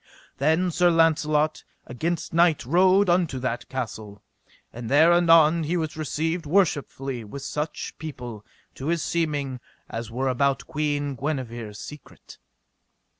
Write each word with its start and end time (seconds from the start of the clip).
Then 0.39 0.71
Sir 0.71 0.89
Launcelot 0.89 1.63
against 1.85 2.33
night 2.33 2.65
rode 2.65 3.07
unto 3.07 3.37
that 3.37 3.69
castle, 3.69 4.23
and 4.73 4.89
there 4.89 5.13
anon 5.13 5.61
he 5.63 5.77
was 5.77 5.95
received 5.95 6.47
worshipfully 6.47 7.23
with 7.23 7.43
such 7.43 7.93
people, 7.99 8.43
to 8.73 8.87
his 8.87 9.03
seeming, 9.03 9.59
as 9.87 10.09
were 10.09 10.27
about 10.27 10.65
Queen 10.65 11.13
Guenever 11.13 11.71
secret. 11.73 12.39